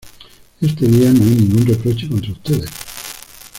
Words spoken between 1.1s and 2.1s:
no hay ningún reproche